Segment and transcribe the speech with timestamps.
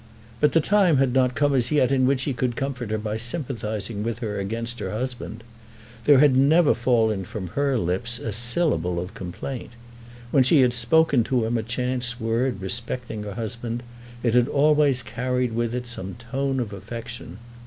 [0.39, 3.17] But the time had not come as yet in which he could comfort her by
[3.17, 5.43] sympathising with her against her husband.
[6.05, 9.73] There had never fallen from her lips a syllable of complaint.
[10.31, 13.83] When she had spoken to him a chance word respecting her husband,
[14.23, 17.37] it had always carried with it some tone of affection.